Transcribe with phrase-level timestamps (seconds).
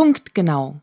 [0.00, 0.76] Punktgenau.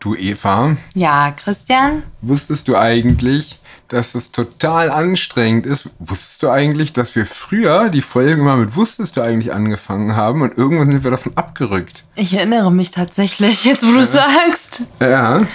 [0.00, 2.02] Du Eva, Ja, Christian?
[2.22, 5.90] wusstest du eigentlich, dass es total anstrengend ist?
[6.00, 10.42] Wusstest du eigentlich, dass wir früher die Folgen immer mit Wusstest du eigentlich angefangen haben
[10.42, 12.02] und irgendwann sind wir davon abgerückt?
[12.16, 14.82] Ich erinnere mich tatsächlich, jetzt wo du sagst.
[14.98, 15.46] Ja.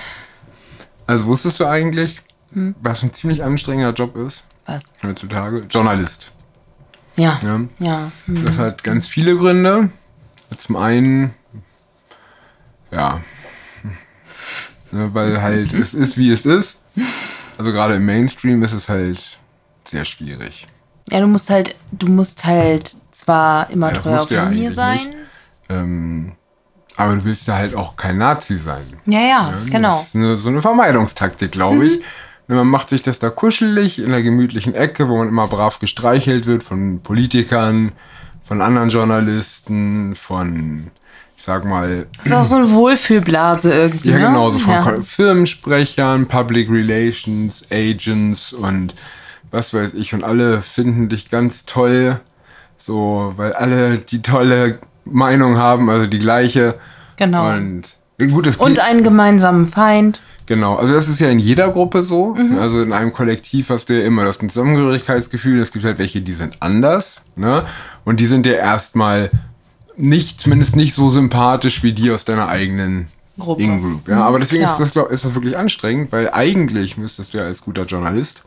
[1.05, 2.21] Also wusstest du eigentlich,
[2.81, 4.93] was ein ziemlich anstrengender Job ist Was?
[5.03, 5.65] heutzutage?
[5.69, 6.31] Journalist.
[7.17, 7.37] Ja.
[7.43, 7.59] Ja.
[7.79, 8.11] Ja.
[8.27, 8.45] hm.
[8.45, 9.89] Das hat ganz viele Gründe.
[10.57, 11.33] Zum einen,
[12.93, 13.19] ja,
[14.91, 16.83] ne, weil halt es ist, wie es ist.
[17.57, 19.37] Also gerade im Mainstream ist es halt
[19.83, 20.67] sehr schwierig.
[21.09, 24.99] Ja, du musst halt, du musst halt zwar immer Ja, treu auf ja Linie sein.
[25.69, 26.33] Ähm,
[26.95, 28.85] aber du willst ja halt auch kein Nazi sein.
[29.05, 29.95] Ja, ja, genau.
[29.95, 29.99] Mhm.
[29.99, 31.99] Das ist eine, so eine Vermeidungstaktik, glaube ich.
[32.47, 35.79] Ne, Man macht sich das da kuschelig in der gemütlichen Ecke, wo man immer brav
[35.79, 37.93] gestreichelt wird von Politikern,
[38.43, 40.91] von anderen Journalisten, von,
[41.45, 44.09] sag mal, Das ist auch so eine Wohlfühlblase irgendwie.
[44.09, 44.27] ja ne?
[44.27, 44.95] genau, so von ja.
[45.03, 48.95] Firmensprechern, Public Relations, Agents und
[49.51, 50.13] was weiß ich.
[50.13, 52.21] Und alle finden dich ganz toll,
[52.77, 56.75] so, weil alle die tolle Meinung haben, also die gleiche.
[57.17, 57.51] Genau.
[57.51, 57.97] Und
[58.31, 60.21] gut, es Und einen gemeinsamen Feind.
[60.45, 62.35] Genau, also das ist ja in jeder Gruppe so.
[62.35, 62.57] Mhm.
[62.57, 65.59] Also in einem Kollektiv hast du ja immer das Zusammengehörigkeitsgefühl.
[65.59, 67.21] Es gibt halt welche, die sind anders.
[67.35, 67.65] Ne?
[68.05, 69.29] Und die sind dir erstmal
[69.97, 73.07] nicht, zumindest nicht so sympathisch wie die aus deiner eigenen
[73.39, 73.63] Gruppe.
[73.63, 74.07] In-Group.
[74.07, 74.23] Ja?
[74.25, 74.71] Aber deswegen Ja.
[74.71, 78.43] ist, das, glaub, ist das wirklich anstrengend, weil eigentlich müsstest du ja als guter Journalist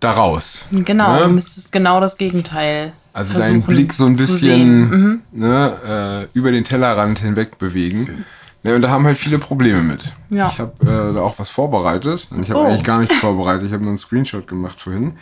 [0.00, 0.64] da raus.
[0.70, 1.22] Genau, Ne?
[1.24, 2.92] du müsstest genau das Gegenteil.
[3.12, 4.90] Also deinen Blick so ein bisschen.
[4.90, 5.22] Mhm.
[5.32, 8.24] ne, äh, über den Tellerrand hinweg bewegen.
[8.62, 10.00] Ne, und da haben halt viele Probleme mit.
[10.30, 10.50] Ja.
[10.52, 12.28] Ich habe äh, da auch was vorbereitet.
[12.30, 12.66] Und ich habe Oh.
[12.66, 13.66] eigentlich gar nichts vorbereitet.
[13.66, 15.14] Ich habe nur einen Screenshot gemacht vorhin.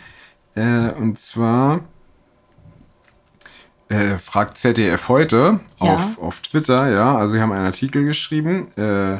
[0.55, 1.79] Äh, und zwar
[3.89, 5.93] äh, fragt ZDF heute Ja.
[5.95, 9.15] auf, auf Twitter, ja, also sie haben einen Artikel geschrieben, äh,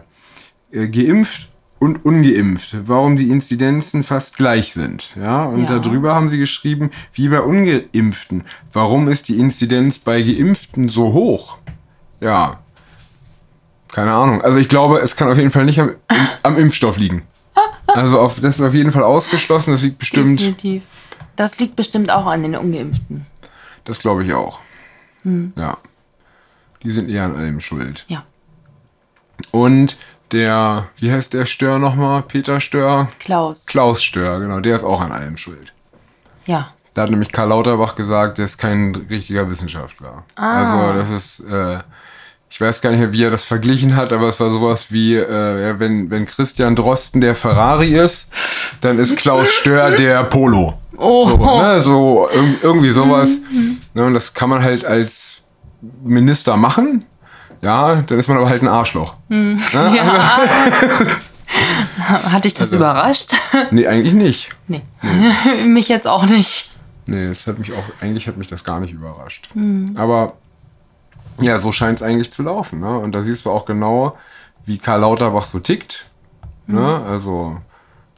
[0.72, 1.48] äh, geimpft
[1.80, 5.80] und ungeimpft, warum die Inzidenzen fast gleich sind, ja, und Ja.
[5.80, 11.58] darüber haben sie geschrieben, wie bei ungeimpften, warum ist die Inzidenz bei geimpften so hoch?
[12.20, 12.60] Ja,
[13.94, 14.42] keine Ahnung.
[14.42, 15.92] Also ich glaube, es kann auf jeden Fall nicht am,
[16.44, 17.22] am Impfstoff liegen.
[17.88, 19.72] Also auf, das ist auf jeden Fall ausgeschlossen.
[19.72, 20.84] Das liegt bestimmt, Definitiv.
[21.36, 23.26] Das liegt bestimmt auch an den Ungeimpften.
[23.88, 24.60] Das glaube ich auch.
[25.24, 25.54] Hm.
[25.56, 25.78] Ja.
[26.84, 28.06] Die sind eher an allem schuld.
[28.08, 28.24] Ja.
[29.52, 29.98] Und
[30.32, 32.22] der, wie heißt der Stör nochmal?
[32.24, 33.08] Peter Stör?
[33.20, 33.66] Klaus.
[33.66, 35.74] Klaus Stör, genau, der ist auch an allem schuld.
[36.46, 36.72] Ja.
[36.94, 40.24] Da hat nämlich Karl Lauterbach gesagt, der ist kein richtiger Wissenschaftler.
[40.36, 40.60] Ah.
[40.60, 41.80] Also das ist, äh,
[42.50, 45.16] ich weiß gar nicht mehr, wie er das verglichen hat, aber es war sowas wie,
[45.16, 48.34] äh, wenn, wenn Christian Drosten der Ferrari ist,
[48.82, 50.74] dann ist Klaus Stör der Polo.
[50.98, 51.30] Oh.
[51.30, 51.82] So, ne?
[51.82, 53.30] so irg- irgendwie sowas.
[53.94, 54.04] Ne?
[54.06, 55.44] Und das kann man halt als
[56.04, 57.06] Minister machen.
[57.62, 59.16] Ja, dann ist man aber halt ein Arschloch.
[59.30, 59.60] Hm.
[59.74, 60.40] Ja.
[62.32, 63.32] Hat dich Also das überrascht?
[63.72, 64.50] Nee, eigentlich nicht.
[64.68, 64.82] nee.
[65.66, 66.72] Mich jetzt auch nicht.
[67.06, 69.48] Nee, das hat mich auch, eigentlich hat mich das gar nicht überrascht.
[69.96, 70.34] Aber
[71.40, 72.82] ja, so scheint es eigentlich zu laufen.
[72.82, 73.00] Ne?
[73.00, 74.18] Und da siehst du auch genau,
[74.66, 76.08] wie Karl Lauterbach so tickt.
[76.66, 77.02] Ne?
[77.08, 77.58] Also,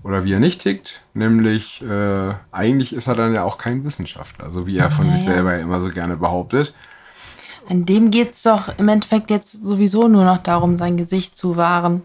[0.04, 1.02] oder wie er nicht tickt.
[1.14, 5.12] Nämlich, äh, eigentlich ist er dann ja auch kein Wissenschaftler, so wie er von Ja,
[5.14, 6.74] sich selber immer so gerne behauptet.
[7.70, 11.56] An dem geht es doch im Endeffekt jetzt sowieso nur noch darum, sein Gesicht zu
[11.58, 12.02] wahren.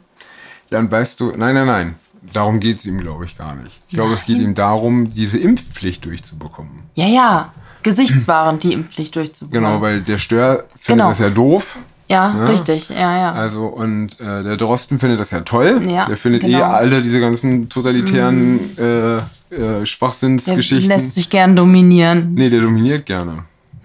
[0.70, 1.94] Dann weißt du, nein, nein, nein.
[2.32, 3.72] Darum geht es ihm, glaube ich, gar nicht.
[3.88, 6.70] Ich glaube, es geht ihm darum, diese Impfpflicht durchzubekommen.
[6.94, 7.52] Ja, ja.
[7.82, 9.70] Gesichtswahrend die Impfpflicht durchzubekommen.
[9.70, 11.08] Genau, weil der Stör findet Genau.
[11.10, 11.76] das ja doof.
[12.08, 12.44] Ja, Ja.
[12.46, 12.88] richtig.
[12.90, 13.32] Ja, ja.
[13.32, 15.80] Also, und äh, der Drosten findet das ja toll.
[15.88, 16.58] Ja, der findet genau.
[16.58, 16.62] Mhm.
[16.62, 19.20] eh alle diese ganzen totalitären äh, äh,
[19.50, 20.88] Der Schwachsinnsgeschichten.
[20.88, 22.34] lässt sich gern dominieren.
[22.34, 23.44] Nee, der dominiert gerne.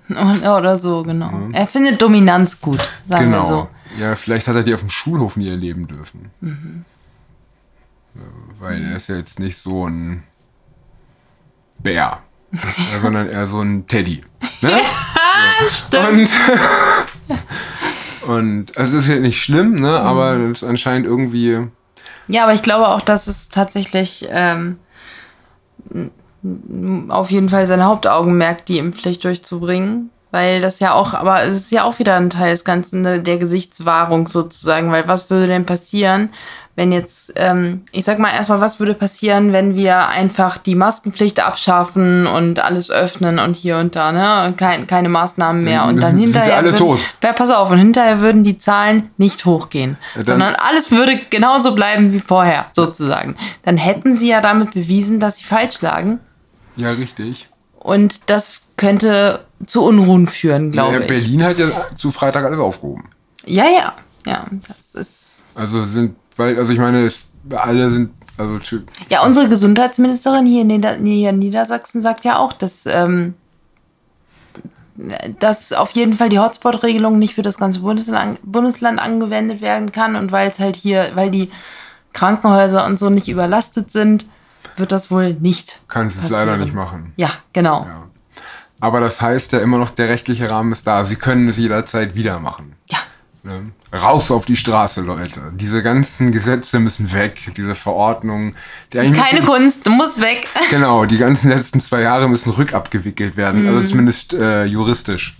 [0.10, 1.32] Oder so, genau.
[1.54, 3.42] Er findet Dominanz gut, sagen genau.
[3.42, 3.68] wir so.
[4.00, 6.32] Ja, vielleicht hat er die auf dem Schulhof nie erleben dürfen.
[6.42, 6.84] Mhm.
[8.16, 8.20] Äh,
[8.60, 10.24] Weil er ist ja jetzt nicht so ein
[11.78, 12.20] Bär, ja,
[13.02, 14.24] sondern eher so ein Teddy.
[14.62, 14.72] Ne?
[15.70, 16.04] Stimmt.
[16.10, 16.30] Und,
[18.30, 20.00] und also es ist ja nicht schlimm, ne?
[20.00, 21.68] aber es ist anscheinend irgendwie
[22.28, 24.78] Ja, aber ich glaube auch, dass es tatsächlich ähm,
[27.10, 30.10] auf jeden Fall sein Hauptaugenmerk, die Impfpflicht durchzubringen.
[30.32, 33.20] Weil das ja auch, aber es ist ja auch wieder ein Teil des Ganzen, ne,
[33.20, 34.92] der Gesichtswahrung sozusagen.
[34.92, 36.30] Weil was würde denn passieren,
[36.76, 41.40] wenn jetzt, ähm, ich sag mal erstmal, was würde passieren, wenn wir einfach die Maskenpflicht
[41.46, 44.46] abschaffen und alles öffnen und hier und da, ne?
[44.48, 45.86] Und kein, keine Maßnahmen mehr.
[45.86, 46.58] Und dann Sind wir hinterher.
[46.58, 47.00] alle würden, tot.
[47.24, 49.98] Ja, pass auf, und hinterher würden die Zahlen nicht hochgehen.
[50.16, 53.36] dann- sondern alles würde genauso bleiben wie vorher, sozusagen.
[53.64, 56.20] Dann hätten sie ja damit bewiesen, dass sie falsch lagen.
[56.78, 57.48] ja richtig.
[57.80, 61.08] Und das könnte zu Unruhen führen, glaube Ja, ich.
[61.08, 63.06] Berlin hat ja zu Freitag alles aufgehoben.
[63.46, 63.94] Ja, ja.
[64.26, 65.42] Ja, das ist.
[65.56, 67.22] Also sind, weil, also ich meine, es,
[67.56, 68.60] alle sind, also
[69.10, 73.34] Ja, unsere Gesundheitsministerin hier in, Nieder hier in Niedersachsen sagt ja auch, dass, ähm,
[75.40, 80.16] dass auf jeden Fall die Hotspot-Regelung nicht für das ganze Bundesland, Bundesland angewendet werden kann
[80.16, 81.50] und weil es halt hier, weil die
[82.14, 84.26] Krankenhäuser und so nicht überlastet sind,
[84.76, 85.80] wird das wohl nicht.
[85.88, 86.48] kann es passieren.
[86.48, 87.14] leider nicht machen.
[87.16, 87.86] Ja, genau.
[87.86, 88.09] Ja.
[88.80, 91.04] Aber das heißt ja immer noch, der rechtliche Rahmen ist da.
[91.06, 92.74] Sie können es jederzeit wieder machen.
[92.90, 92.98] Ja.
[93.44, 93.72] Ne?
[93.94, 95.42] Raus auf die Straße, Leute.
[95.54, 98.56] Diese ganzen Gesetze müssen weg, diese Verordnungen.
[98.94, 100.48] Die Keine müssen, Kunst, muss weg.
[100.70, 103.68] Genau, die ganzen letzten zwei Jahre müssen rückabgewickelt werden.
[103.68, 105.36] Also zumindest äh, juristisch.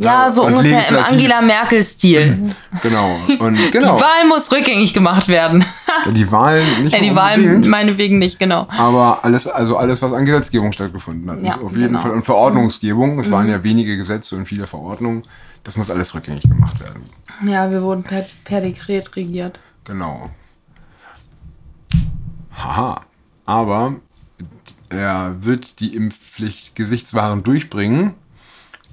[0.00, 0.96] Ja, so und ungefähr im.
[0.96, 2.54] Angela Merkel-Stil.
[2.82, 3.16] Genau.
[3.40, 3.96] Und genau.
[3.96, 5.64] Die Wahl muss rückgängig gemacht werden.
[6.12, 8.68] Die Wahlen nicht ja, die Wahl meinetwegen nicht, genau.
[8.70, 11.42] aber alles, also alles, was an Gesetzgebung stattgefunden hat.
[11.42, 12.00] Ja, ist auf jeden genau.
[12.00, 12.12] Fall.
[12.12, 15.22] Und Verordnungsgebung, es waren ja wenige Gesetze und viele Verordnungen,
[15.64, 17.02] das muss alles rückgängig gemacht werden.
[17.46, 19.58] Ja, wir wurden per, per Dekret regiert.
[19.84, 20.30] Genau.
[22.52, 23.00] Haha.
[23.44, 23.94] Aber
[24.88, 28.14] er wird die Impfpflicht Gesichtswaren durchbringen.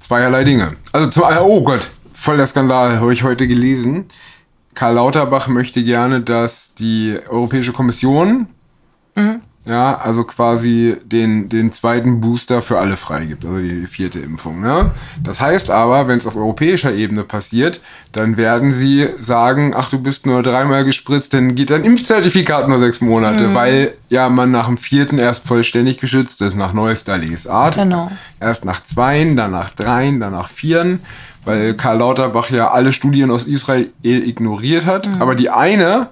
[0.06, 0.76] Zweierlei Dinge.
[0.92, 4.04] Also zum oh Gott, voll der Skandal, habe ich heute gelesen.
[4.72, 8.46] Karl Lauterbach möchte gerne, dass die Europäische Kommission
[9.66, 14.60] ja, also quasi den, den zweiten Booster für alle freigibt, also die vierte Impfung.
[14.60, 14.92] Ne?
[15.22, 17.80] Das heißt aber, wenn es auf europäischer Ebene passiert,
[18.12, 22.78] dann werden sie sagen, ach, du bist nur dreimal gespritzt, dann geht dein Impfzertifikat nur
[22.78, 27.74] sechs Monate, weil ja man nach dem vierten erst vollständig geschützt ist, nach neuester Lesart.
[27.74, 28.12] Genau.
[28.38, 31.00] Erst nach zweien, dann nach dreien, dann nach vieren,
[31.44, 35.08] weil Karl Lauterbach ja alle Studien aus Israel ignoriert hat.
[35.18, 36.08] Aber die eine,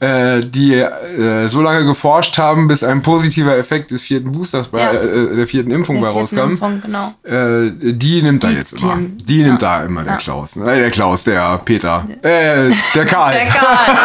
[0.00, 4.80] äh, die äh, so lange geforscht haben, bis ein positiver Effekt des vierten Boosters bei
[4.80, 4.92] Ja.
[4.92, 7.12] äh, der vierten Impfung bei Der vierten rauskam, Impfung, genau.
[7.24, 8.96] äh, die nimmt da jetzt immer.
[8.98, 9.78] Die nimmt Ja.
[9.80, 10.18] da immer der Ja.
[10.18, 10.56] Klaus.
[10.56, 10.72] Ne?
[10.72, 12.06] Äh, der Klaus, der Peter.
[12.22, 13.32] Äh, der Karl.
[13.32, 13.98] Der Karl.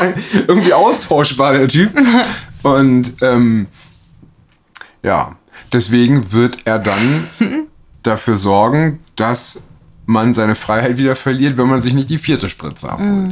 [0.46, 1.92] Irgendwie austauschbar, der Typ.
[2.62, 3.66] Und ähm,
[5.02, 5.36] ja,
[5.72, 7.24] deswegen wird er dann
[8.02, 9.62] dafür sorgen, dass
[10.06, 13.30] man seine Freiheit wieder verliert, wenn man sich nicht die vierte Spritze abholt.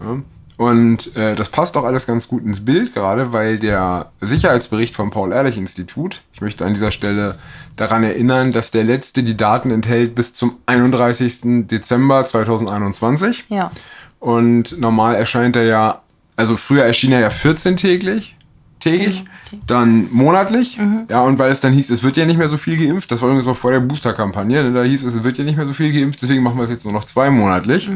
[0.00, 0.16] Ja.
[0.62, 5.10] Und äh, das passt auch alles ganz gut ins Bild, gerade weil der Sicherheitsbericht vom
[5.10, 7.34] Paul-Ehrlich-Institut, ich möchte an dieser Stelle
[7.74, 11.66] daran erinnern, dass der letzte die Daten enthält bis zum 31.
[11.66, 13.46] Dezember 2021.
[13.48, 13.72] Ja.
[14.20, 16.02] Und normal erscheint er ja,
[16.36, 18.36] also früher erschien er ja 14-täglich,
[18.82, 19.24] tägig,
[19.66, 20.78] dann monatlich.
[21.08, 23.22] Ja, und weil es dann hieß, es wird ja nicht mehr so viel geimpft, das
[23.22, 25.66] war übrigens noch vor der Booster-Kampagne, ne, da hieß es, es wird ja nicht mehr
[25.66, 27.90] so viel geimpft, deswegen machen wir es jetzt nur noch zweimonatlich.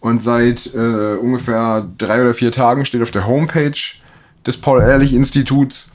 [0.00, 3.72] Und seit äh, ungefähr drei oder vier Tagen steht auf der Homepage
[4.46, 5.90] des Paul-Ehrlich-Instituts,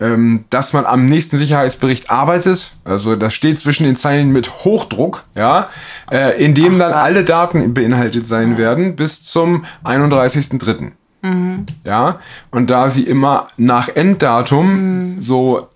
[0.00, 2.72] ähm, dass man am nächsten Sicherheitsbericht arbeitet.
[2.84, 5.70] Also das steht zwischen den Zeilen mit Hochdruck, ja,
[6.10, 7.02] äh, in dem dann was.
[7.02, 10.92] alle Daten beinhaltet sein werden bis zum 31.03.
[11.84, 12.20] Ja,
[12.50, 15.68] und da sie immer nach Enddatum so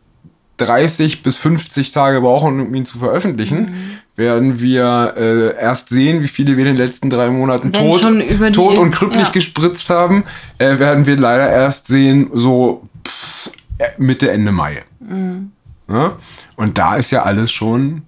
[0.58, 6.28] 30 bis 50 Tage brauchen, um ihn zu veröffentlichen, werden wir äh, erst sehen, wie
[6.28, 8.02] viele wir in den letzten drei Monaten Wenn tot, die-
[8.52, 9.32] tot und krüppelig ja.
[9.32, 10.22] gespritzt haben,
[10.58, 14.82] äh, werden wir leider erst sehen, so pff, äh, Mitte, Ende Mai.
[15.88, 16.16] Ja?
[16.56, 18.02] Und da ist ja alles schon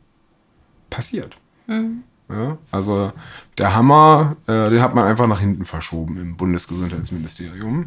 [0.91, 1.35] passiert.
[2.33, 2.59] Ja?
[2.71, 3.13] Also
[3.59, 7.87] der Hammer, äh, den hat man einfach nach hinten verschoben im Bundesgesundheitsministerium.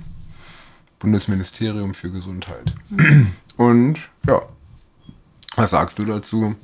[0.99, 2.73] Bundesministerium für Gesundheit.
[3.57, 4.41] Und ja,
[5.55, 6.55] was sagst du dazu?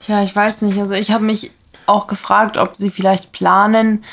[0.00, 0.78] Tja, ich weiß nicht.
[0.78, 1.52] Also ich habe mich
[1.86, 4.04] auch gefragt, ob sie vielleicht planen,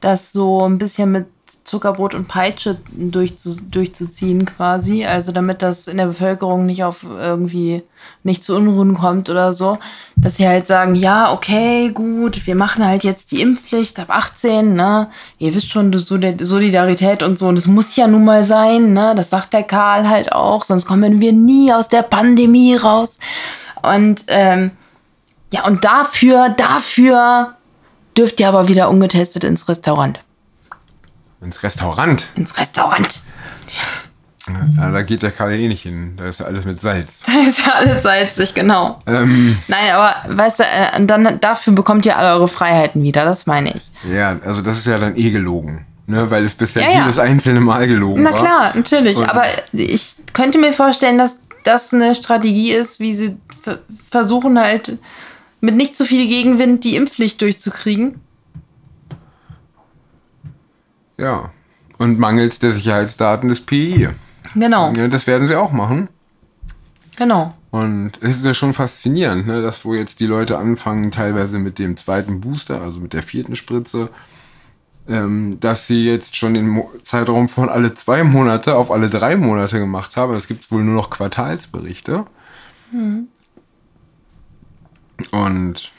[0.00, 1.26] das so ein bisschen mit
[1.68, 5.04] Zuckerbrot und Peitsche durchzu, durchzuziehen quasi.
[5.04, 7.82] Also damit das in der Bevölkerung nicht auf irgendwie
[8.22, 9.78] nicht zu Unruhen kommt oder so.
[10.16, 14.74] Dass sie halt sagen, ja, okay, gut, wir machen halt jetzt die Impfpflicht ab 18,
[14.74, 15.08] ne?
[15.38, 17.46] Ihr wisst schon, Solidarität und so.
[17.48, 19.14] Und das muss ja nun mal sein, ne?
[19.14, 23.18] Das sagt der Karl halt auch, sonst kommen wir nie aus der Pandemie raus.
[23.82, 24.72] Und ähm,
[25.52, 27.54] ja, und dafür, dafür
[28.16, 30.20] dürft ihr aber wieder ungetestet ins Restaurant.
[31.40, 32.24] Ins Restaurant.
[32.36, 33.08] Ins Restaurant.
[34.78, 36.14] Ja, da geht der Karl eh nicht hin.
[36.16, 37.08] Da ist ja alles mit Salz.
[37.26, 39.00] Da ist ja alles salzig, genau.
[39.06, 43.44] Ähm, Nein, aber weißt du, äh, dann dafür bekommt ihr alle eure Freiheiten wieder, das
[43.46, 43.90] meine ich.
[44.10, 45.84] ja, also das ist ja dann eh gelogen.
[46.06, 46.30] Ne?
[46.30, 46.98] Weil es bisher Ja, ja.
[47.02, 48.38] jedes einzelne Mal gelogen Na war.
[48.38, 49.18] klar, natürlich.
[49.18, 53.80] Und- aber ich könnte mir vorstellen, dass das eine Strategie ist, wie sie ver-
[54.10, 54.96] versuchen halt
[55.60, 58.22] mit nicht so viel Gegenwind die Impfpflicht durchzukriegen.
[61.18, 61.50] Ja.
[61.98, 64.08] Und mangels der Sicherheitsdaten des PI.
[64.54, 66.08] Genau, Ja, das werden sie auch machen.
[67.16, 67.52] genau.
[67.70, 71.78] Und es ist ja schon faszinierend, ne, dass wo jetzt die Leute anfangen, teilweise mit
[71.78, 74.08] dem zweiten Booster, also mit der vierten Spritze,
[75.06, 79.36] ähm, dass sie jetzt schon den Mo Zeitraum von alle zwei Monate auf alle drei
[79.36, 80.32] Monate gemacht haben.
[80.34, 82.24] Es gibt wohl nur noch Quartalsberichte.
[82.90, 83.28] Mhm.
[85.30, 85.92] Und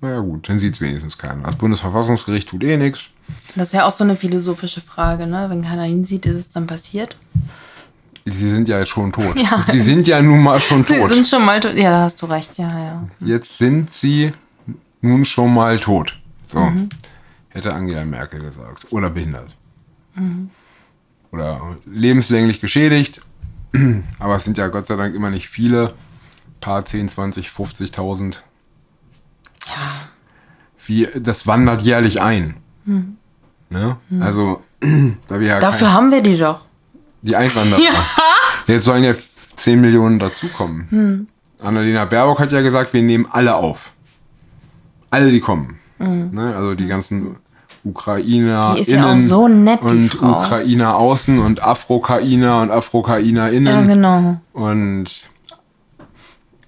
[0.00, 1.42] naja gut, dann sieht es wenigstens keiner.
[1.42, 3.10] Das Bundesverfassungsgericht tut eh nichts.
[3.54, 5.46] Das ist ja auch so eine philosophische Frage, ne?
[5.48, 7.16] Wenn keiner hinsieht, ist es dann passiert?
[8.24, 9.34] Sie sind ja jetzt schon tot.
[9.36, 9.62] Ja.
[9.62, 11.08] Sie sind ja nun mal schon tot.
[11.08, 11.74] Sie sind schon mal tot.
[11.74, 13.08] Ja, da hast du recht, ja, ja.
[13.20, 14.32] Jetzt sind sie
[15.00, 16.18] nun schon mal tot.
[16.46, 16.60] So.
[16.60, 16.88] Mhm.
[17.48, 18.92] Hätte Angela Merkel gesagt.
[18.92, 19.50] Oder behindert.
[20.14, 20.50] Mhm.
[21.32, 23.20] Oder lebenslänglich geschädigt.
[24.18, 25.88] Aber es sind ja Gott sei Dank immer nicht viele.
[25.88, 28.36] Ein paar 10, 20, 50.000.
[29.66, 29.72] Ja.
[30.86, 32.56] Wie, das wandert jährlich ein.
[32.84, 33.16] Mhm.
[33.70, 33.96] Ne?
[34.20, 34.60] Also,
[35.28, 36.60] da wir ja Dafür haben wir die doch.
[37.22, 37.80] Die Einwanderer.
[37.80, 37.92] Ja.
[38.66, 39.14] Jetzt sollen ja
[39.56, 40.86] 10 Millionen dazukommen.
[40.90, 41.28] Hm.
[41.62, 43.92] Annalena Baerbock hat ja gesagt, wir nehmen alle auf.
[45.10, 45.78] Alle, die kommen.
[45.98, 46.30] Mhm.
[46.32, 46.56] Ne?
[46.56, 47.36] Also die ganzen
[47.84, 53.66] Ukrainer die innen ja so nett, und Ukrainer außen und Afrokainer und Afrokainer innen.
[53.66, 54.36] Ja, genau.
[54.52, 55.28] Und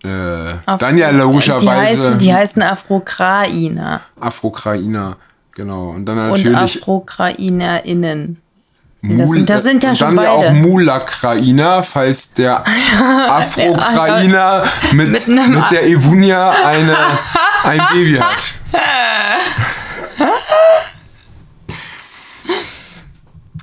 [0.03, 1.65] äh, dann ja logischerweise.
[1.65, 4.01] Die heißen, die heißen Afrokrainer.
[4.21, 5.17] Afrokrainer,
[5.55, 5.91] genau.
[5.91, 6.47] Und dann natürlich.
[6.47, 8.41] Und AfrokrainerInnen.
[9.07, 10.29] Das sind, das sind ja schon dann beide.
[10.29, 12.65] Dann ja auch Mulakrainer, falls der
[13.29, 16.97] Afrokrainer mit, mit, mit der Evunia eine,
[17.65, 18.37] ein Baby hat.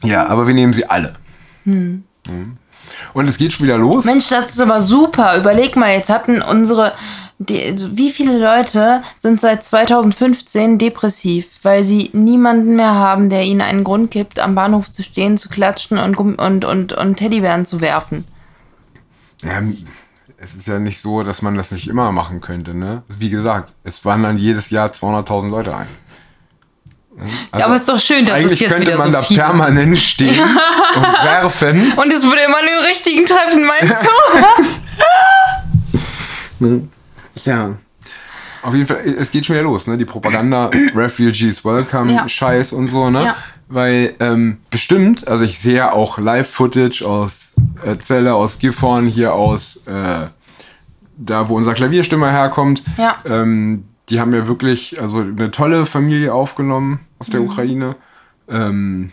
[0.03, 1.15] ja, aber wir nehmen sie alle.
[1.63, 2.03] Hm.
[3.13, 4.05] Und es geht schon wieder los.
[4.05, 5.37] Mensch, das ist aber super.
[5.37, 6.93] Überleg mal, jetzt hatten unsere
[7.49, 13.43] die, also wie viele Leute sind seit 2015 depressiv, weil sie niemanden mehr haben, der
[13.43, 17.65] ihnen einen Grund gibt, am Bahnhof zu stehen, zu klatschen und, und, und, und Teddybären
[17.65, 18.25] zu werfen?
[19.43, 19.61] Ja,
[20.37, 22.73] es ist ja nicht so, dass man das nicht immer machen könnte.
[22.75, 23.03] Ne?
[23.07, 25.87] Wie gesagt, es wandern jedes Jahr 200.000 Leute ein.
[27.19, 29.17] Also ja, aber es ist doch schön, dass eigentlich es jetzt könnte wieder man so
[29.17, 30.03] da permanent ist.
[30.03, 30.39] stehen
[30.95, 31.93] und werfen.
[31.93, 33.95] Und es würde immer den richtigen treffen, meinst
[36.59, 36.89] du?
[37.45, 37.75] Ja.
[38.63, 39.97] Auf jeden Fall, es geht schon wieder los, ne?
[39.97, 42.29] Die Propaganda, Refugees Welcome, ja.
[42.29, 43.23] Scheiß und so, ne?
[43.23, 43.35] Ja.
[43.69, 49.87] Weil ähm, bestimmt, also ich sehe auch Live-Footage aus äh, Zelle, aus Gifhorn, hier aus
[49.87, 50.27] äh,
[51.17, 52.83] da, wo unser Klavierstimmer herkommt.
[52.97, 53.15] Ja.
[53.25, 57.45] Ähm, die haben ja wirklich also eine tolle Familie aufgenommen aus der mhm.
[57.47, 57.95] Ukraine.
[58.49, 59.11] Ähm,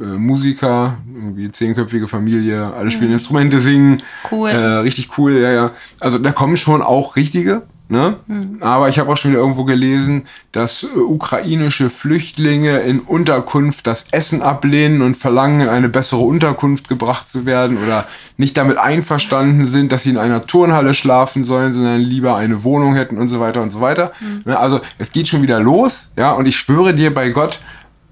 [0.00, 3.16] äh, Musiker, irgendwie zehnköpfige Familie, alle spielen mhm.
[3.16, 4.02] Instrumente, singen.
[4.30, 4.50] Cool.
[4.50, 5.70] Äh, richtig cool, ja, ja.
[6.00, 8.16] Also da kommen schon auch richtige, ne?
[8.26, 8.56] Mhm.
[8.60, 14.06] Aber ich habe auch schon wieder irgendwo gelesen, dass äh, ukrainische Flüchtlinge in Unterkunft das
[14.12, 18.06] Essen ablehnen und verlangen, in eine bessere Unterkunft gebracht zu werden oder
[18.38, 22.94] nicht damit einverstanden sind, dass sie in einer Turnhalle schlafen sollen, sondern lieber eine Wohnung
[22.94, 24.12] hätten und so weiter und so weiter.
[24.20, 24.42] Mhm.
[24.46, 24.58] Ne?
[24.58, 27.60] Also es geht schon wieder los, ja, und ich schwöre dir bei Gott,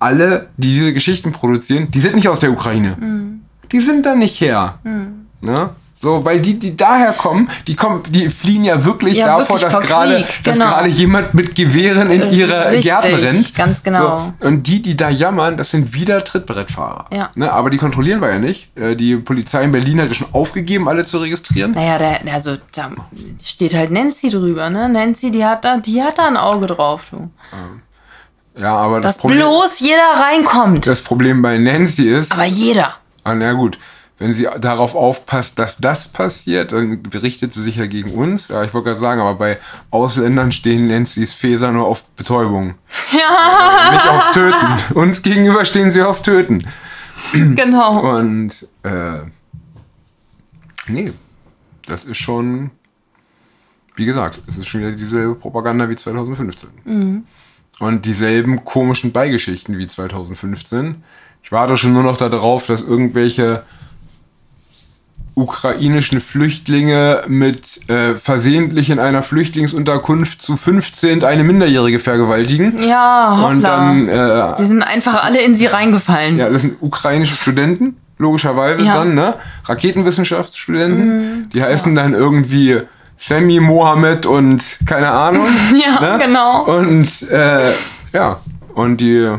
[0.04, 2.96] alle, die diese Geschichten produzieren, die sind nicht aus der Ukraine.
[3.00, 3.40] Mhm.
[3.72, 4.78] Die sind da nicht her.
[4.84, 5.26] Mhm.
[5.40, 5.70] Ne?
[5.96, 9.72] So, weil die, die daher kommen, die kommen, die fliehen ja wirklich ja, davor, wirklich
[9.72, 10.68] dass gerade, dass genau.
[10.68, 13.54] gerade jemand mit Gewehren in ihre Richtig, Gärten rennt.
[13.54, 14.34] Ganz genau.
[14.38, 17.06] So, und die, die da jammern, das sind wieder Trittbrettfahrer.
[17.10, 17.30] Ja.
[17.36, 18.76] Ne, aber die kontrollieren wir ja nicht.
[18.76, 21.72] Äh, die Polizei in Berlin hat ja schon aufgegeben, alle zu registrieren.
[21.72, 22.90] Naja, da, also da
[23.42, 24.90] steht halt Nancy drüber, ne?
[24.90, 27.16] Nancy, die hat da, die hat da ein Auge drauf, du.
[27.16, 27.80] Ähm.
[28.56, 30.86] Ja, aber das Dass Problem, bloß jeder reinkommt.
[30.86, 32.32] Das Problem bei Nancy ist.
[32.32, 32.94] Aber jeder.
[33.24, 33.78] Ah, na gut.
[34.16, 38.46] Wenn sie darauf aufpasst, dass das passiert, dann richtet sie sich ja gegen uns.
[38.46, 39.58] Ja, ich wollte gerade sagen, aber bei
[39.90, 42.74] Ausländern stehen Nancy's Fäser nur auf Betäubung.
[43.12, 43.92] Ja.
[43.92, 44.94] Nicht auf Töten.
[44.98, 46.66] Uns gegenüber stehen sie auf Töten.
[47.32, 48.16] Genau.
[48.16, 49.20] Und, äh,
[50.88, 51.12] nee,
[51.86, 52.72] das ist schon,
[53.94, 56.70] wie gesagt, es ist schon wieder dieselbe Propaganda wie 2015.
[56.84, 57.24] Mhm
[57.80, 61.02] und dieselben komischen Beigeschichten wie 2015.
[61.42, 63.62] Ich warte schon nur noch darauf, dass irgendwelche
[65.36, 72.78] ukrainischen Flüchtlinge mit äh, versehentlich in einer Flüchtlingsunterkunft zu 15 eine Minderjährige vergewaltigen.
[72.82, 73.48] Ja, hoppla.
[73.48, 74.08] Und dann.
[74.08, 76.38] Äh, die sind einfach alle in sie reingefallen.
[76.38, 78.94] Ja, das sind ukrainische Studenten, logischerweise ja.
[78.94, 79.34] dann, ne?
[79.64, 81.06] Raketenwissenschaftsstudenten.
[81.08, 82.02] Mhm, die heißen ja.
[82.02, 82.80] dann irgendwie
[83.26, 85.46] Sammy, Mohammed und keine Ahnung.
[85.86, 86.24] ja, ne?
[86.24, 86.64] genau.
[86.64, 87.72] Und äh,
[88.12, 88.38] ja,
[88.74, 89.30] und die,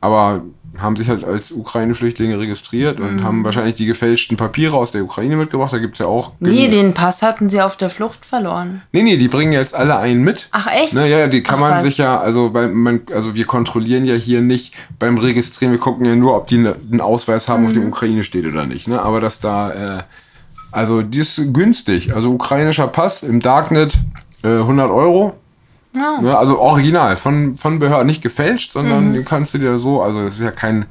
[0.00, 0.42] aber
[0.78, 3.24] haben sich halt als Ukraine-Flüchtlinge registriert und mhm.
[3.24, 5.72] haben wahrscheinlich die gefälschten Papiere aus der Ukraine mitgebracht.
[5.72, 6.32] Da gibt es ja auch.
[6.40, 8.82] Nee, den Pass hatten sie auf der Flucht verloren.
[8.92, 10.48] Nee, nee, die bringen jetzt alle einen mit.
[10.52, 10.94] Ach echt?
[10.94, 11.82] Ne, ja, die kann Ach, man was?
[11.82, 16.04] sich ja, also weil man, also wir kontrollieren ja hier nicht beim Registrieren, wir gucken
[16.04, 17.66] ja nur, ob die ne, einen Ausweis haben, mhm.
[17.66, 18.86] auf dem Ukraine steht oder nicht.
[18.86, 19.00] Ne?
[19.00, 20.02] Aber dass da äh,
[20.72, 22.14] Also die ist günstig.
[22.14, 23.94] Also ukrainischer Pass im Darknet
[24.44, 25.34] äh, 100 Euro.
[25.96, 26.20] Ja.
[26.20, 29.12] Ne, also original, von, von Behörden nicht gefälscht, sondern Mhm.
[29.14, 30.84] den kannst du dir so, also das ist ja kein,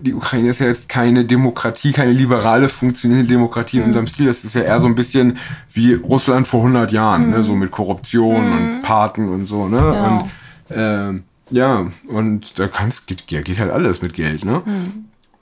[0.00, 3.82] die Ukraine ist ja jetzt keine Demokratie, keine liberale, funktionierende Demokratie Mhm.
[3.82, 4.26] in unserem Stil.
[4.26, 5.38] Das ist ja eher so ein bisschen
[5.72, 7.42] wie Russland vor 100 Jahren, ne?
[7.42, 9.66] so mit Korruption und Paten und so.
[9.68, 9.80] Ne?
[9.80, 9.92] Mhm.
[9.92, 10.18] Genau.
[10.20, 10.30] Und
[10.76, 14.44] ähm, ja, und da kannst, geht, ja, geht halt alles mit Geld.
[14.44, 14.62] Ne?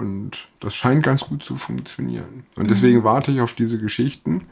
[0.01, 0.07] Mhm.
[0.07, 2.45] Und das scheint ganz gut zu funktionieren.
[2.57, 4.47] Und deswegen warte ich auf diese Geschichten,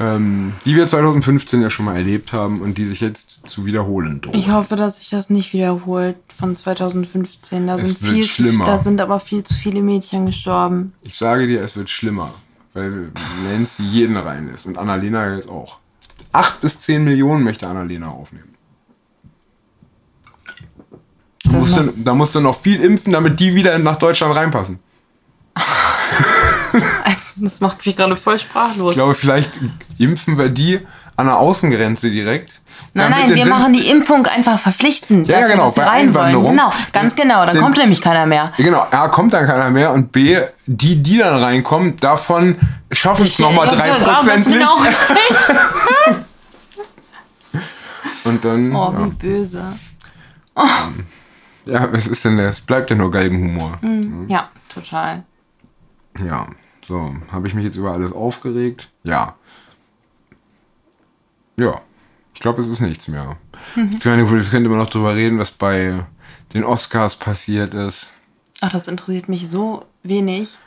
[0.00, 4.20] ähm, die wir 2015 ja schon mal erlebt haben und die sich jetzt zu wiederholen
[4.20, 4.36] drohen.
[4.36, 7.66] Ich hoffe, dass sich das nicht wiederholt von 2015.
[7.66, 8.64] Da Es sind, wird viel, schlimmer.
[8.64, 10.94] da sind aber viel zu viele Mädchen gestorben.
[11.02, 12.34] Ich sage dir, es wird schlimmer,
[12.72, 13.12] weil
[13.44, 15.78] Nancy jeden reinlässt und Annalena jetzt auch.
[16.32, 18.54] Acht bis zehn Millionen möchte Annalena aufnehmen.
[20.44, 20.52] Da
[21.43, 24.34] Das musst, muss- du, da musst du noch viel impfen, damit die wieder nach Deutschland
[24.36, 24.78] reinpassen.
[27.04, 28.92] Also, das macht mich gerade voll sprachlos.
[28.92, 29.50] Ich glaube, vielleicht
[29.98, 30.80] impfen wir die
[31.14, 32.60] an der Außengrenze direkt.
[32.94, 35.28] Nein, nein, wir Sinn- machen die Impfung einfach verpflichtend.
[35.28, 36.26] Ja, ja, dafür, genau, dass sie bei rein wollen.
[36.26, 36.50] Einwanderung.
[36.56, 37.44] Genau, ganz genau.
[37.46, 38.52] Dann Den- kommt nämlich keiner mehr.
[38.56, 42.56] Ja, Genau, A, kommt dann keiner mehr und B, die, die dann reinkommen, davon
[42.90, 44.58] schaffen es nochmal Ja, drei ja, Prozent ganz nicht.
[44.58, 44.76] genau.
[48.24, 49.04] Und dann, Oh, ja.
[49.06, 49.64] wie böse.
[51.66, 52.60] Ja, was ist denn das?
[52.60, 53.78] Bleibt ja nur Galgenhumor.
[54.28, 55.24] Ja, total.
[56.24, 56.48] Ja,
[56.84, 58.90] so, habe ich mich jetzt über alles aufgeregt?
[59.02, 59.36] Ja.
[61.56, 61.80] Ja,
[62.34, 63.36] ich glaube, es ist nichts mehr.
[63.76, 66.04] Ich meine, jetzt könnte man noch drüber reden, was bei
[66.52, 68.12] den Oscars passiert ist.
[68.60, 70.58] Ach, das interessiert mich so wenig.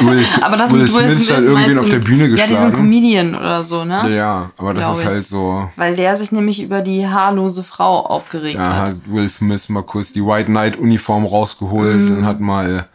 [0.00, 2.72] Will, Aber das Will mit Will Smith hat irgendwen auf der Bühne Ja, diesen geschlagen.
[2.74, 4.14] Comedian oder so, ne?
[4.14, 5.06] Ja, aber das Glaub ist ich.
[5.06, 5.68] halt so.
[5.76, 8.88] Weil der sich nämlich über die haarlose Frau aufgeregt Da hat.
[8.88, 12.18] hat Will Smith mal kurz die White Knight Uniform rausgeholt Mhm.
[12.18, 12.88] und hat mal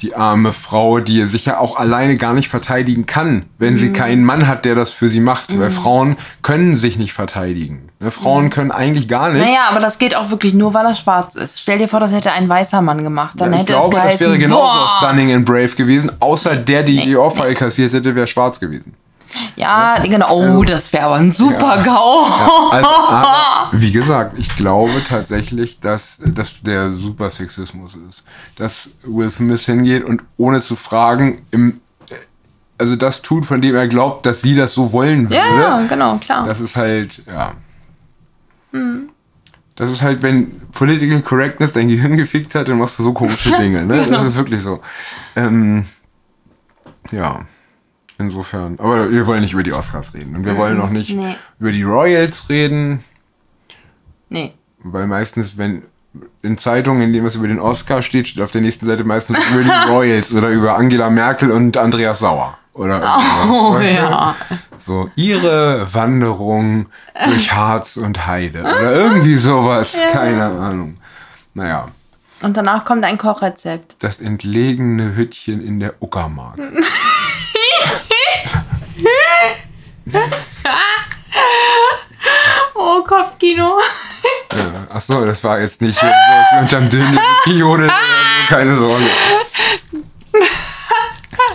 [0.00, 3.78] die arme Frau, die sich ja auch alleine gar nicht verteidigen kann, wenn Mhm.
[3.78, 5.58] sie keinen Mann hat, der das für sie macht.
[5.58, 7.88] Weil Frauen können sich nicht verteidigen.
[8.00, 9.40] Ne, Frauen können eigentlich gar nicht.
[9.42, 9.48] Mhm.
[9.48, 11.60] Naja, aber das geht auch wirklich nur, weil er schwarz ist.
[11.60, 13.34] Stell dir vor, das hätte ein weißer Mann gemacht.
[13.36, 16.54] Dann ich hätte glaube, es das geheißen, wäre genauso boah, stunning and brave gewesen, außer
[16.56, 18.94] der, die die Ohrfeige kassiert hätte, wäre schwarz gewesen.
[19.58, 20.58] Ja, genau.
[20.58, 22.26] Oh, das wäre aber ein super GAU.
[22.70, 28.24] Also, aber, wie gesagt, ich glaube tatsächlich, dass das der super Sexismus ist.
[28.56, 31.80] Dass Will Smith hingeht und ohne zu fragen, im,
[32.78, 35.34] also das tut, von dem er glaubt, dass sie das so wollen würde.
[35.36, 36.44] Ja, genau, klar.
[36.44, 37.52] Das ist halt, ja.
[39.74, 43.50] Das ist halt, wenn Political Correctness dein Gehirn gefickt hat, dann machst du so komische
[43.58, 43.84] Dinge.
[43.84, 44.04] Ne?
[44.04, 44.18] Genau.
[44.18, 44.80] Das ist wirklich so.
[45.34, 45.86] Ähm,
[47.10, 47.40] ja.
[48.18, 48.78] Insofern.
[48.80, 50.34] Aber wir wollen nicht über die Oscars reden.
[50.34, 51.36] Und wir wollen auch nicht nee.
[51.60, 53.04] über die Royals reden.
[54.28, 54.52] nee.
[54.80, 55.82] Weil meistens, wenn
[56.42, 59.38] in Zeitungen, in denen was über den Oscar steht, steht auf der nächsten Seite meistens
[59.52, 62.56] über die Royals oder über Angela Merkel und Andreas Sauer.
[62.74, 63.00] Oder
[63.48, 64.34] Oh, ja.
[64.78, 66.86] So, ihre Wanderung
[67.26, 68.60] durch Harz und Heide.
[68.60, 69.96] Oder irgendwie sowas.
[70.12, 70.94] Keine Ahnung.
[71.54, 71.88] Naja,
[72.42, 73.96] Und danach kommt ein Kochrezept.
[73.98, 76.58] das entlegene Hüttchen in der Uckermark.
[82.74, 83.78] Oh, Kopfkino.
[84.90, 86.06] Ach so, das war jetzt nicht so,
[86.60, 89.04] unterm Dünn gejodelt oder so, keine Sorge.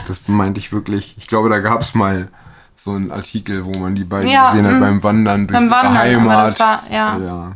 [0.08, 1.16] Das meinte ich wirklich.
[1.18, 2.28] Ich glaube, da gab es mal
[2.76, 4.80] so einen Artikel, wo man die beiden Ja, gesehen hat mm.
[4.82, 6.50] beim Wandern durch Beim Wandern, aber Heimat.
[6.52, 7.18] das war- ja.
[7.18, 7.52] Ja.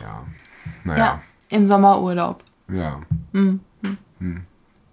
[0.00, 0.24] Ja.
[0.84, 0.98] Naja.
[0.98, 1.20] Ja,
[1.50, 2.42] im Sommerurlaub.
[2.68, 3.00] Ja.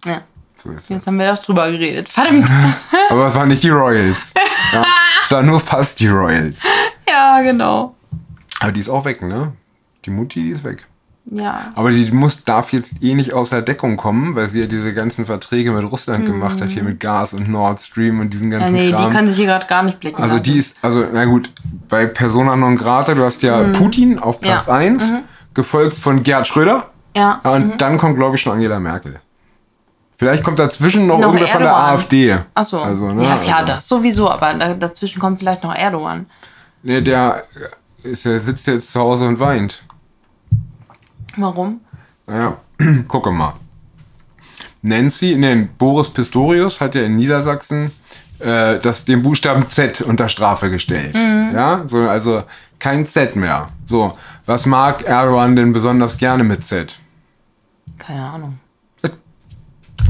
[0.06, 0.22] Ja,
[0.56, 1.08] So jetzt es.
[1.08, 2.08] haben wir doch drüber geredet.
[2.10, 2.48] Verdammt.
[3.10, 4.34] Aber es waren nicht die Royals.
[4.74, 4.86] Ja.
[5.24, 6.58] Es waren nur fast die Royals.
[7.08, 7.96] ja, genau.
[8.60, 9.54] Aber die ist auch weg, ne?
[10.06, 10.88] Die Mutti, die ist weg.
[11.30, 11.72] Ja.
[11.76, 15.26] Aber die muss, darf jetzt eh nicht außer Deckung kommen, weil sie ja diese ganzen
[15.26, 18.76] Verträge mit Russland gemacht hat, hier mit Gas und Nord Stream und diesen ja ganzen
[18.76, 19.12] nee, die Kram.
[19.12, 20.52] kann sich hier gerade gar nicht blicken also lassen.
[20.52, 21.52] die ist, also na gut,
[21.90, 24.74] bei Persona non grata, du hast ja Putin auf Platz Mhm.
[24.74, 24.80] Ja.
[24.80, 24.96] Mhm.
[24.96, 25.12] 1,
[25.54, 26.92] gefolgt von Gerd Schröder.
[27.16, 27.42] Ja.
[27.44, 29.20] Ja, und dann kommt, glaube ich, schon Angela Merkel.
[30.18, 31.76] Vielleicht kommt dazwischen noch, Noch irgendwer von der.
[31.76, 32.38] AfD.
[32.56, 32.82] Ach so.
[32.82, 36.26] Also, ne, ja, klar, also, das sowieso, aber da, dazwischen kommt vielleicht noch Erdogan.
[36.82, 37.44] Nee, der
[38.02, 39.84] ist, der sitzt jetzt zu Hause und weint.
[41.36, 41.82] Warum?
[42.26, 42.58] Naja,
[43.08, 43.54] gucke mal.
[44.82, 47.92] Nancy, nee, Boris Pistorius hat ja in Niedersachsen
[48.40, 51.16] äh, das, den Buchstaben Z unter Strafe gestellt.
[51.16, 52.44] Ja, so, also
[52.80, 53.70] kein Z mehr.
[53.86, 56.98] So, was mag Erdogan denn besonders gerne mit Z?
[58.00, 58.60] Keine Ahnung.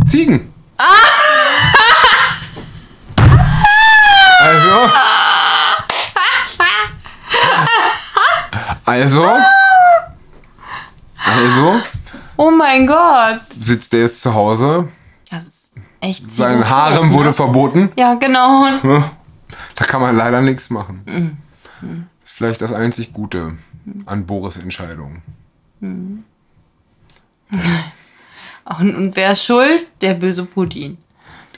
[0.06, 0.54] Ziegen.
[4.40, 4.90] Also.
[8.86, 9.28] Also.
[11.26, 11.82] Also
[12.38, 13.42] Oh mein Gott.
[13.58, 14.88] sitzt der jetzt zu Hause
[15.30, 16.32] Das ist, Echt?
[16.32, 17.14] Sein Xenophob, Harem ne?
[17.14, 17.90] wurde verboten.
[17.98, 18.66] Ja, genau.
[18.84, 19.04] Ne?
[19.76, 21.42] Da kann man leider nichts machen.
[22.24, 23.54] Ist vielleicht das einzig Gute
[24.06, 25.22] an Boris Entscheidung.
[28.80, 29.88] Und, und wer ist schuld?
[30.02, 30.98] Der böse Putin.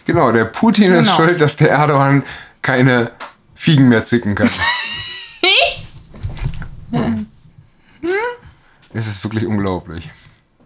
[0.05, 1.17] Genau, der Putin ist Genau.
[1.17, 2.23] schuld, dass der Erdogan
[2.61, 3.11] keine
[3.55, 4.49] Fiegen mehr zicken kann.
[8.91, 10.09] Es ist wirklich unglaublich.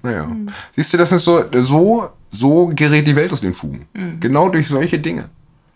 [0.01, 0.25] Naja.
[0.75, 3.85] Siehst du, das ist so, so, so gerät die Welt aus den Fugen.
[4.19, 5.29] Genau durch solche Dinge.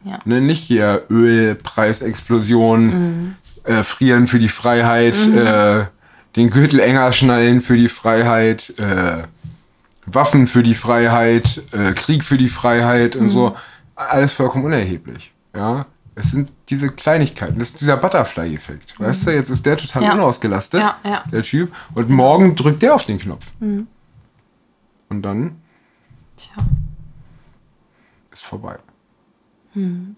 [0.05, 0.19] Ja.
[0.25, 5.85] Ne, nicht hier Ölpreisexplosion, äh, Frieren für die Freiheit, äh,
[6.35, 9.23] den Gürtel enger schnallen für die Freiheit, äh,
[10.07, 13.55] Waffen für die Freiheit, äh, Krieg für die Freiheit und so.
[13.95, 15.33] Alles vollkommen unerheblich.
[15.55, 15.85] Ja.
[16.15, 18.99] Es sind diese Kleinigkeiten, das ist dieser Butterfly-Effekt.
[18.99, 20.13] Weißt du, jetzt ist der total Ja.
[20.13, 21.23] unausgelastet, Ja, ja.
[21.31, 23.45] der Typ, und morgen drückt der auf den Knopf.
[23.59, 23.87] Und
[25.21, 25.61] dann
[26.35, 26.53] Tja.
[28.31, 28.79] ist vorbei.
[29.73, 30.15] Hm.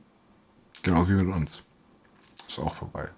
[0.84, 1.62] Genauso wie mit uns.
[2.48, 3.10] Ist auch vorbei.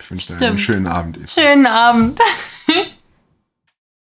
[0.00, 1.28] Ich wünsche dir einen schönen Abend, Eva.
[1.28, 2.18] Schönen Abend.